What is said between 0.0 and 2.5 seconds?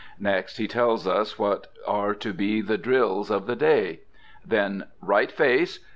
Next he tells us what are to